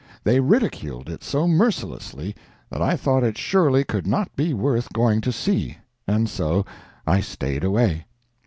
They 0.23 0.39
ridiculed 0.39 1.09
it 1.11 1.23
so 1.23 1.47
mercilessly 1.47 2.35
that 2.71 2.81
I 2.81 2.95
thought 2.95 3.23
it 3.23 3.37
surely 3.37 3.83
could 3.83 4.07
not 4.07 4.35
be 4.35 4.51
worth 4.51 4.91
going 4.93 5.21
to 5.21 5.31
see, 5.31 5.77
and 6.07 6.27
so 6.27 6.65
I 7.05 7.19
staid 7.21 7.63
away. 7.63 8.05